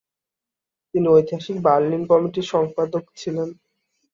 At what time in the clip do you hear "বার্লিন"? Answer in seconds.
1.65-2.03